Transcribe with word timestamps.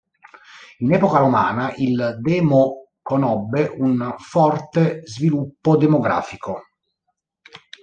In 0.79 0.91
epoca 0.91 1.19
romana 1.19 1.75
il 1.75 2.17
demo 2.21 2.87
conobbe 3.03 3.71
un 3.77 4.15
forte 4.17 5.05
sviluppo 5.05 5.77
demografico. 5.77 6.63